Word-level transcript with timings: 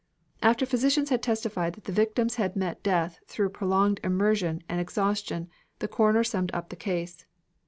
After 0.41 0.65
physicians 0.65 1.11
had 1.11 1.21
testified 1.21 1.73
that 1.73 1.83
the 1.83 1.91
victims 1.91 2.37
had 2.37 2.55
met 2.55 2.81
death 2.81 3.19
through 3.27 3.49
prolonged 3.49 3.99
immersion 4.03 4.63
and 4.67 4.81
exhaustion 4.81 5.47
the 5.77 5.87
coroner 5.87 6.23
summed 6.23 6.49
up 6.55 6.69
the 6.69 6.75
case. 6.75 7.27